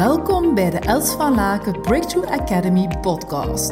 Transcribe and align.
Welkom 0.00 0.54
bij 0.54 0.70
de 0.70 0.78
Els 0.78 1.10
van 1.10 1.34
Laken 1.34 1.80
Breakthrough 1.80 2.32
Academy 2.32 2.88
podcast. 3.00 3.70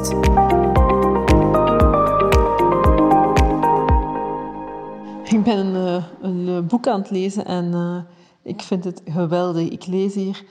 Ik 5.32 5.42
ben 5.42 5.58
een, 5.58 5.74
eh, 5.74 6.04
een 6.20 6.48
eh, 6.48 6.60
boek 6.60 6.86
aan 6.86 7.00
het 7.00 7.10
lezen 7.10 7.44
en 7.44 7.64
uh, 7.72 7.96
ik 8.42 8.62
vind 8.62 8.84
het 8.84 9.02
geweldig. 9.04 9.68
Ik 9.68 9.86
lees 9.86 10.14
hier. 10.14 10.44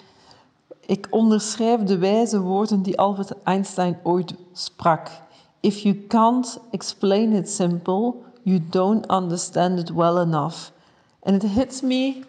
Ik 0.86 1.08
onderschrijf 1.10 1.82
de 1.82 1.98
wijze 1.98 2.42
woorden 2.42 2.82
die 2.82 3.00
Albert 3.00 3.44
Einstein 3.44 4.00
ooit 4.04 4.34
sprak. 4.54 5.10
If 5.60 5.78
you 5.78 6.06
can't 6.08 6.60
explain 6.72 7.32
it 7.32 7.50
simple, 7.50 8.14
you 8.44 8.62
don't 8.70 9.12
understand 9.12 9.80
it 9.80 9.94
well 9.94 10.18
enough. 10.18 10.70
En 11.20 11.34
it 11.34 11.44
hits 11.44 11.82
me 11.82 12.24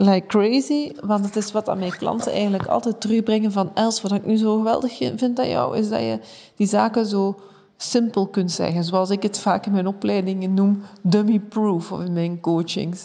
like 0.00 0.26
crazy, 0.26 0.92
want 1.00 1.24
het 1.24 1.36
is 1.36 1.52
wat 1.52 1.68
aan 1.68 1.78
mijn 1.78 1.96
klanten 1.96 2.32
eigenlijk 2.32 2.66
altijd 2.66 3.00
terugbrengen 3.00 3.52
van 3.52 3.70
Els, 3.74 4.00
wat 4.00 4.12
ik 4.12 4.26
nu 4.26 4.36
zo 4.36 4.56
geweldig 4.56 4.96
vind 4.96 5.38
aan 5.38 5.48
jou, 5.48 5.76
is 5.76 5.88
dat 5.88 6.00
je 6.00 6.20
die 6.56 6.66
zaken 6.66 7.06
zo 7.06 7.40
simpel 7.76 8.26
kunt 8.26 8.52
zeggen. 8.52 8.84
Zoals 8.84 9.10
ik 9.10 9.22
het 9.22 9.38
vaak 9.38 9.66
in 9.66 9.72
mijn 9.72 9.86
opleidingen 9.86 10.54
noem, 10.54 10.82
dummy 11.02 11.40
proof 11.40 11.92
of 11.92 12.00
in 12.00 12.12
mijn 12.12 12.40
coachings. 12.40 13.04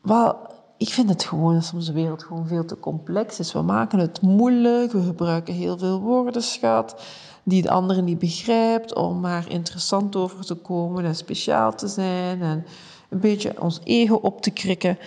Wel, 0.00 0.36
ik 0.76 0.88
vind 0.88 1.08
het 1.08 1.24
gewoon 1.24 1.54
dat 1.54 1.64
soms 1.64 1.86
de 1.86 1.92
wereld 1.92 2.22
gewoon 2.22 2.46
veel 2.46 2.64
te 2.64 2.78
complex 2.80 3.38
is. 3.38 3.52
We 3.52 3.62
maken 3.62 3.98
het 3.98 4.20
moeilijk, 4.20 4.92
we 4.92 5.02
gebruiken 5.02 5.54
heel 5.54 5.78
veel 5.78 6.00
woordenschat 6.00 7.02
die 7.42 7.62
de 7.62 7.70
andere 7.70 8.02
niet 8.02 8.18
begrijpt, 8.18 8.94
om 8.94 9.20
maar 9.20 9.50
interessant 9.50 10.16
over 10.16 10.44
te 10.44 10.54
komen 10.54 11.04
en 11.04 11.14
speciaal 11.14 11.74
te 11.74 11.88
zijn 11.88 12.42
en 12.42 12.66
een 13.08 13.20
beetje 13.20 13.60
ons 13.60 13.80
ego 13.84 14.14
op 14.14 14.42
te 14.42 14.50
krikken. 14.50 14.98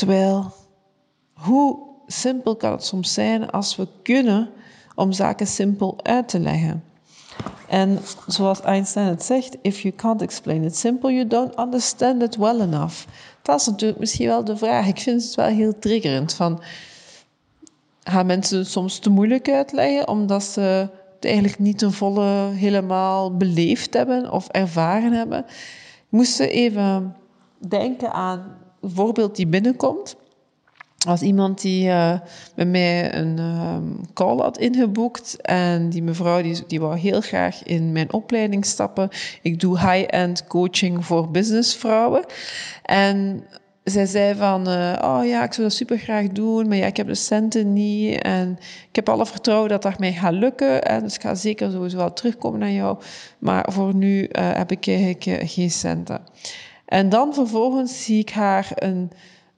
Terwijl, 0.00 0.52
hoe 1.32 1.78
simpel 2.06 2.56
kan 2.56 2.72
het 2.72 2.84
soms 2.84 3.14
zijn 3.14 3.50
als 3.50 3.76
we 3.76 3.88
kunnen 4.02 4.50
om 4.94 5.12
zaken 5.12 5.46
simpel 5.46 5.98
uit 6.02 6.28
te 6.28 6.38
leggen? 6.38 6.84
En 7.68 7.98
zoals 8.26 8.60
Einstein 8.60 9.06
het 9.06 9.22
zegt, 9.22 9.56
if 9.62 9.80
you 9.80 9.94
can't 9.94 10.22
explain 10.22 10.64
it 10.64 10.76
simple, 10.76 11.12
you 11.12 11.26
don't 11.26 11.58
understand 11.58 12.22
it 12.22 12.36
well 12.36 12.60
enough. 12.60 13.06
Dat 13.42 13.60
is 13.60 13.66
natuurlijk 13.66 14.00
misschien 14.00 14.26
wel 14.26 14.44
de 14.44 14.56
vraag. 14.56 14.86
Ik 14.86 15.00
vind 15.00 15.22
het 15.22 15.34
wel 15.34 15.46
heel 15.46 15.78
triggerend 15.78 16.34
van, 16.34 16.62
gaan 18.02 18.26
mensen 18.26 18.58
het 18.58 18.68
soms 18.68 18.98
te 18.98 19.10
moeilijk 19.10 19.50
uitleggen 19.50 20.08
omdat 20.08 20.42
ze 20.42 20.60
het 21.14 21.24
eigenlijk 21.24 21.58
niet 21.58 21.78
ten 21.78 21.92
volle 21.92 22.50
helemaal 22.54 23.36
beleefd 23.36 23.94
hebben 23.94 24.32
of 24.32 24.48
ervaren 24.48 25.12
hebben? 25.12 25.44
Moesten 26.08 26.48
even 26.48 27.16
denken 27.58 28.12
aan 28.12 28.58
voorbeeld 28.82 29.36
die 29.36 29.46
binnenkomt. 29.46 30.16
Als 31.06 31.22
iemand 31.22 31.60
die 31.60 31.88
uh, 31.88 32.20
bij 32.54 32.64
mij 32.64 33.14
een 33.14 33.38
um, 33.38 34.00
call 34.12 34.36
had 34.36 34.58
ingeboekt 34.58 35.40
en 35.40 35.88
die 35.88 36.02
mevrouw 36.02 36.42
die, 36.42 36.66
die 36.66 36.80
wou 36.80 36.98
heel 36.98 37.20
graag 37.20 37.62
in 37.62 37.92
mijn 37.92 38.12
opleiding 38.12 38.64
stappen. 38.64 39.08
Ik 39.42 39.60
doe 39.60 39.78
high-end 39.78 40.46
coaching 40.46 41.04
voor 41.06 41.30
businessvrouwen. 41.30 42.24
En 42.82 43.44
zij 43.84 44.06
zei 44.06 44.34
van, 44.34 44.68
uh, 44.68 44.98
oh 45.02 45.20
ja, 45.24 45.44
ik 45.44 45.52
zou 45.52 45.66
dat 45.66 45.76
super 45.76 45.98
graag 45.98 46.28
doen, 46.28 46.68
maar 46.68 46.76
ja, 46.76 46.86
ik 46.86 46.96
heb 46.96 47.06
de 47.06 47.14
centen 47.14 47.72
niet 47.72 48.22
en 48.22 48.58
ik 48.88 48.96
heb 48.96 49.08
alle 49.08 49.26
vertrouwen 49.26 49.68
dat 49.68 49.82
dat 49.82 49.98
mij 49.98 50.12
gaat 50.12 50.32
lukken. 50.32 50.82
En 50.82 51.02
dus 51.02 51.14
ik 51.14 51.22
ga 51.22 51.34
zeker 51.34 51.70
sowieso 51.70 51.96
wel 51.96 52.12
terugkomen 52.12 52.60
naar 52.60 52.70
jou, 52.70 52.98
maar 53.38 53.72
voor 53.72 53.94
nu 53.94 54.20
uh, 54.22 54.28
heb 54.32 54.70
ik 54.70 54.86
eigenlijk 54.86 55.50
geen 55.50 55.70
centen. 55.70 56.20
En 56.90 57.08
dan 57.08 57.34
vervolgens 57.34 58.04
zie 58.04 58.18
ik 58.18 58.30
haar 58.30 58.70
een, 58.74 59.10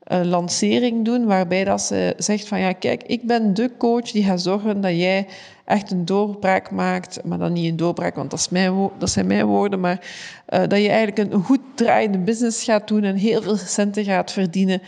een, 0.02 0.26
lancering 0.26 1.04
doen 1.04 1.26
waarbij 1.26 1.64
dat 1.64 1.80
ze 1.80 2.14
zegt 2.16 2.48
van 2.48 2.60
ja, 2.60 2.72
kijk, 2.72 3.02
ik 3.02 3.26
ben 3.26 3.54
de 3.54 3.70
coach 3.78 4.10
die 4.10 4.24
gaat 4.24 4.40
zorgen 4.42 4.80
dat 4.80 4.96
jij 4.96 5.26
echt 5.64 5.90
een 5.90 6.04
doorbraak 6.04 6.70
maakt, 6.70 7.24
maar 7.24 7.38
dan 7.38 7.52
niet 7.52 7.70
een 7.70 7.76
doorbraak, 7.76 8.14
want 8.14 8.30
dat, 8.30 8.50
mijn, 8.50 8.90
dat 8.98 9.10
zijn 9.10 9.26
mijn 9.26 9.46
woorden, 9.46 9.80
maar 9.80 10.06
uh, 10.48 10.60
dat 10.60 10.80
je 10.80 10.88
eigenlijk 10.88 11.32
een, 11.32 11.42
goed 11.42 11.60
draaiende 11.74 12.18
business 12.18 12.64
gaat 12.64 12.88
doen 12.88 13.04
en 13.04 13.16
heel 13.16 13.42
veel 13.42 13.56
centen 13.56 14.04
gaat 14.04 14.32
verdienen. 14.32 14.82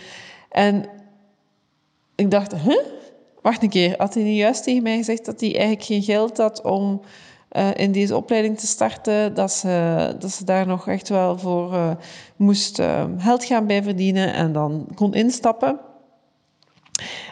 En 0.51 0.85
ik 2.15 2.31
dacht, 2.31 2.55
huh? 2.55 2.85
Wacht 3.43 3.63
een 3.63 3.69
keer, 3.69 3.95
had 3.99 4.15
hij 4.15 4.23
niet 4.23 4.39
juist 4.39 4.65
tegen 4.65 4.83
mij 4.83 4.97
gezegd 4.97 5.25
dat 5.25 5.41
hij 5.41 5.51
eigenlijk 5.51 5.85
geen 5.85 6.03
geld 6.03 6.37
had 6.37 6.63
om 6.63 7.01
uh, 7.57 7.69
in 7.75 7.93
deze 7.93 8.17
opleiding 8.17 8.59
te 8.59 8.67
starten, 8.67 9.35
dat 9.35 9.53
ze, 9.53 10.15
dat 10.19 10.31
ze 10.31 10.45
daar 10.45 10.67
nog 10.67 10.89
echt 10.89 11.09
wel 11.09 11.39
voor 11.39 11.73
uh, 11.73 11.91
moest 12.37 12.79
uh, 12.79 13.05
geld 13.19 13.45
gaan 13.45 13.67
bij 13.67 13.83
verdienen 13.83 14.35
en 14.35 14.53
dan 14.53 14.89
kon 14.95 15.15
instappen. 15.15 15.81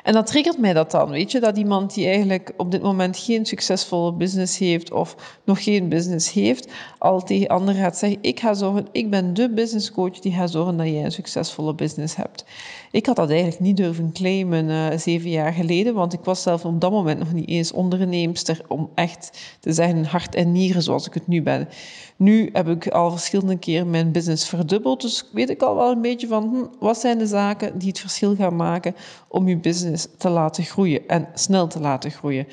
En 0.02 0.12
dat 0.12 0.26
triggert 0.26 0.58
mij 0.58 0.72
dat 0.72 0.90
dan, 0.90 1.10
weet 1.10 1.32
je, 1.32 1.40
dat 1.40 1.56
iemand 1.56 1.94
die 1.94 2.06
eigenlijk 2.06 2.52
op 2.56 2.70
dit 2.70 2.82
moment 2.82 3.18
geen 3.18 3.46
succesvolle 3.46 4.12
business 4.12 4.58
heeft 4.58 4.92
of 4.92 5.38
nog 5.44 5.62
geen 5.62 5.88
business 5.88 6.32
heeft, 6.32 6.68
al 6.98 7.22
tegen 7.22 7.48
anderen 7.48 7.80
gaat 7.80 7.96
zeggen, 7.96 8.18
ik 8.20 8.40
ga 8.40 8.54
zorgen, 8.54 8.86
ik 8.92 9.10
ben 9.10 9.34
de 9.34 9.50
business 9.50 9.92
coach 9.92 10.18
die 10.18 10.32
gaat 10.32 10.50
zorgen 10.50 10.76
dat 10.76 10.86
jij 10.86 11.04
een 11.04 11.12
succesvolle 11.12 11.74
business 11.74 12.16
hebt. 12.16 12.44
Ik 12.90 13.06
had 13.06 13.16
dat 13.16 13.30
eigenlijk 13.30 13.60
niet 13.60 13.76
durven 13.76 14.12
claimen 14.12 14.68
uh, 14.68 14.98
zeven 14.98 15.30
jaar 15.30 15.52
geleden, 15.52 15.94
want 15.94 16.12
ik 16.12 16.20
was 16.24 16.42
zelf 16.42 16.64
op 16.64 16.80
dat 16.80 16.90
moment 16.90 17.18
nog 17.18 17.32
niet 17.32 17.48
eens 17.48 17.72
onderneemster 17.72 18.60
om 18.68 18.90
echt 18.94 19.56
te 19.60 19.72
zeggen 19.72 20.04
hart 20.04 20.34
en 20.34 20.52
nieren 20.52 20.82
zoals 20.82 21.06
ik 21.06 21.14
het 21.14 21.26
nu 21.26 21.42
ben. 21.42 21.68
Nu 22.16 22.50
heb 22.52 22.68
ik 22.68 22.88
al 22.88 23.10
verschillende 23.10 23.58
keren 23.58 23.90
mijn 23.90 24.12
business 24.12 24.48
verdubbeld, 24.48 25.00
dus 25.00 25.28
weet 25.32 25.50
ik 25.50 25.62
al 25.62 25.76
wel 25.76 25.90
een 25.90 26.02
beetje 26.02 26.26
van 26.26 26.48
hm, 26.48 26.84
wat 26.84 26.98
zijn 26.98 27.18
de 27.18 27.26
zaken 27.26 27.78
die 27.78 27.88
het 27.88 28.00
verschil 28.00 28.34
gaan 28.34 28.56
maken 28.56 28.94
om 29.28 29.48
je 29.48 29.56
business 29.56 29.91
te 30.18 30.28
laten 30.28 30.64
groeien 30.64 31.08
en 31.08 31.28
snel 31.34 31.66
te 31.66 31.80
laten 31.80 32.10
groeien. 32.10 32.46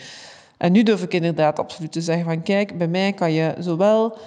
En 0.58 0.72
nu 0.72 0.84
durf 0.84 1.04
ik 1.04 1.14
inderdaad 1.14 1.60
absoluut 1.60 1.92
te 1.92 2.02
zeggen 2.02 2.26
van 2.26 2.44
kijk, 2.44 2.78
bij 2.78 2.88
mij 2.88 3.14
kan 3.14 3.32
je 3.32 3.56
zowel 3.60 4.18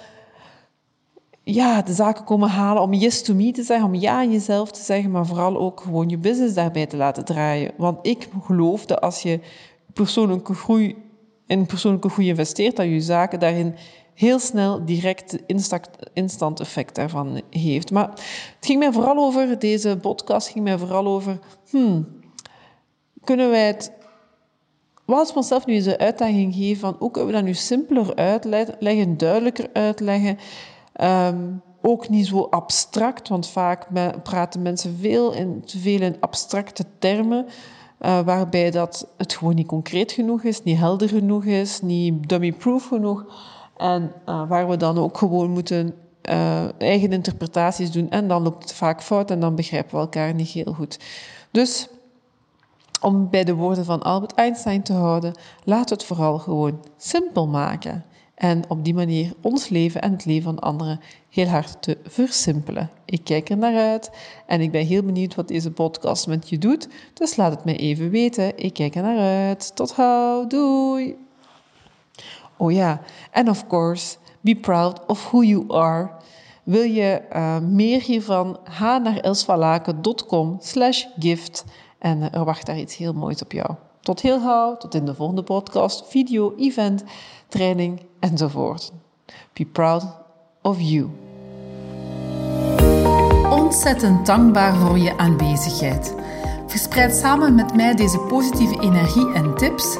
ja, 1.43 1.81
de 1.81 1.93
zaken 1.93 2.23
komen 2.23 2.49
halen 2.49 2.81
om 2.81 2.93
yes 2.93 3.21
to 3.21 3.33
me 3.33 3.51
te 3.51 3.63
zeggen, 3.63 3.87
om 3.87 3.95
ja 3.95 4.13
aan 4.13 4.31
jezelf 4.31 4.71
te 4.71 4.81
zeggen, 4.81 5.11
maar 5.11 5.25
vooral 5.25 5.57
ook 5.57 5.81
gewoon 5.81 6.09
je 6.09 6.17
business 6.17 6.53
daarbij 6.53 6.85
te 6.85 6.97
laten 6.97 7.25
draaien. 7.25 7.71
Want 7.77 8.07
ik 8.07 8.27
geloof 8.43 8.85
dat 8.85 9.01
als 9.01 9.21
je 9.21 9.39
persoonlijke 9.93 10.53
groei, 10.53 10.95
in 11.47 11.65
persoonlijke 11.65 12.09
groei 12.09 12.27
investeert, 12.27 12.75
dat 12.75 12.85
je 12.85 13.01
zaken 13.01 13.39
daarin 13.39 13.75
heel 14.13 14.39
snel 14.39 14.85
direct 14.85 15.37
instant 16.13 16.59
effect 16.59 16.95
daarvan 16.95 17.41
heeft. 17.49 17.91
Maar 17.91 18.09
het 18.09 18.65
ging 18.65 18.79
mij 18.79 18.91
vooral 18.91 19.17
over, 19.17 19.59
deze 19.59 19.97
podcast 20.01 20.47
ging 20.47 20.63
mij 20.63 20.77
vooral 20.77 21.07
over, 21.07 21.39
hmm, 21.69 22.07
kunnen 23.23 23.49
wij 23.49 23.67
het, 23.67 23.91
wat 25.05 25.19
als 25.19 25.29
we 25.29 25.35
onszelf 25.35 25.65
nu 25.65 25.73
eens 25.73 25.85
een 25.85 25.97
uitdaging 25.97 26.53
geven 26.55 26.79
van 26.79 26.95
hoe 26.99 27.11
kunnen 27.11 27.31
we 27.31 27.37
dat 27.37 27.45
nu 27.45 27.53
simpeler 27.53 28.15
uitleggen, 28.15 29.17
duidelijker 29.17 29.69
uitleggen, 29.73 30.37
um, 31.01 31.61
ook 31.81 32.09
niet 32.09 32.27
zo 32.27 32.47
abstract, 32.49 33.29
want 33.29 33.47
vaak 33.47 33.87
praten 34.23 34.61
mensen 34.61 34.97
veel 34.99 35.33
in, 35.33 35.61
te 35.65 35.79
veel 35.79 36.01
in 36.01 36.15
abstracte 36.19 36.85
termen, 36.99 37.45
uh, 38.01 38.19
waarbij 38.19 38.71
dat 38.71 39.07
het 39.17 39.33
gewoon 39.33 39.55
niet 39.55 39.67
concreet 39.67 40.11
genoeg 40.11 40.43
is, 40.43 40.63
niet 40.63 40.77
helder 40.77 41.09
genoeg 41.09 41.45
is, 41.45 41.81
niet 41.81 42.29
dummy-proof 42.29 42.87
genoeg. 42.87 43.25
En 43.77 44.11
uh, 44.29 44.49
waar 44.49 44.69
we 44.69 44.77
dan 44.77 44.97
ook 44.97 45.17
gewoon 45.17 45.49
moeten 45.49 45.93
uh, 46.29 46.81
eigen 46.81 47.11
interpretaties 47.11 47.91
doen. 47.91 48.09
En 48.09 48.27
dan 48.27 48.43
loopt 48.43 48.63
het 48.63 48.73
vaak 48.73 49.01
fout 49.01 49.31
en 49.31 49.39
dan 49.39 49.55
begrijpen 49.55 49.95
we 49.95 50.01
elkaar 50.01 50.33
niet 50.33 50.49
heel 50.49 50.73
goed. 50.73 50.99
Dus 51.51 51.87
om 53.03 53.29
bij 53.29 53.43
de 53.43 53.55
woorden 53.55 53.85
van 53.85 54.01
Albert 54.01 54.33
Einstein 54.33 54.83
te 54.83 54.93
houden, 54.93 55.33
laat 55.63 55.89
het 55.89 56.03
vooral 56.03 56.39
gewoon 56.39 56.85
simpel 56.97 57.47
maken. 57.47 58.03
En 58.35 58.63
op 58.67 58.83
die 58.83 58.93
manier 58.93 59.33
ons 59.41 59.69
leven 59.69 60.01
en 60.01 60.11
het 60.11 60.25
leven 60.25 60.43
van 60.43 60.59
anderen 60.59 60.99
heel 61.29 61.47
hard 61.47 61.81
te 61.81 61.97
versimpelen. 62.03 62.89
Ik 63.05 63.23
kijk 63.23 63.49
er 63.49 63.57
naar 63.57 63.75
uit 63.75 64.11
en 64.45 64.61
ik 64.61 64.71
ben 64.71 64.85
heel 64.85 65.03
benieuwd 65.03 65.35
wat 65.35 65.47
deze 65.47 65.71
podcast 65.71 66.27
met 66.27 66.49
je 66.49 66.57
doet. 66.57 66.87
Dus 67.13 67.35
laat 67.35 67.51
het 67.51 67.65
mij 67.65 67.77
even 67.77 68.09
weten. 68.09 68.57
Ik 68.57 68.73
kijk 68.73 68.95
er 68.95 69.01
naar 69.01 69.47
uit. 69.47 69.75
Tot 69.75 69.91
gauw. 69.91 70.47
Doei. 70.47 71.15
Oh 72.57 72.71
ja, 72.71 73.01
en 73.31 73.49
of 73.49 73.67
course, 73.67 74.17
be 74.41 74.55
proud 74.55 75.05
of 75.05 75.29
who 75.29 75.43
you 75.43 75.65
are. 75.67 76.09
Wil 76.63 76.83
je 76.83 77.21
uh, 77.33 77.59
meer 77.59 78.01
hiervan? 78.01 78.59
Ga 78.63 78.97
naar 78.97 79.17
elsvalaken.com 79.17 80.57
slash 80.59 81.05
gift 81.19 81.65
en 82.03 82.31
er 82.31 82.45
wacht 82.45 82.65
daar 82.65 82.77
iets 82.77 82.95
heel 82.95 83.13
moois 83.13 83.41
op 83.41 83.51
jou. 83.51 83.69
Tot 84.01 84.21
heel 84.21 84.39
gauw, 84.39 84.77
tot 84.77 84.95
in 84.95 85.05
de 85.05 85.15
volgende 85.15 85.43
podcast, 85.43 86.03
video, 86.07 86.53
event, 86.57 87.03
training 87.47 88.01
enzovoort. 88.19 88.91
Be 89.53 89.65
proud 89.65 90.05
of 90.61 90.77
you. 90.79 91.09
Ontzettend 93.49 94.25
dankbaar 94.25 94.75
voor 94.75 94.97
je 94.97 95.17
aanwezigheid. 95.17 96.15
Verspreid 96.67 97.15
samen 97.15 97.55
met 97.55 97.75
mij 97.75 97.95
deze 97.95 98.19
positieve 98.19 98.81
energie 98.81 99.33
en 99.33 99.55
tips. 99.55 99.97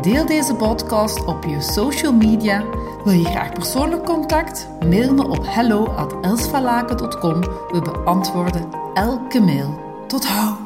Deel 0.00 0.26
deze 0.26 0.54
podcast 0.54 1.24
op 1.24 1.44
je 1.44 1.60
social 1.60 2.12
media. 2.12 2.64
Wil 3.04 3.12
je 3.12 3.24
graag 3.24 3.52
persoonlijk 3.52 4.04
contact? 4.04 4.68
Mail 4.80 5.14
me 5.14 5.28
op 5.28 5.44
hello@elsvalaken.com. 5.46 7.40
We 7.40 7.80
beantwoorden 7.92 8.68
elke 8.94 9.40
mail. 9.40 9.82
Tot 10.06 10.26
hou! 10.26 10.63